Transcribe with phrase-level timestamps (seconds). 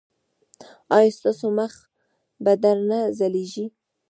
[0.97, 1.73] ایا ستاسو مخ
[2.43, 2.51] به
[2.89, 3.65] نه ځلیږي؟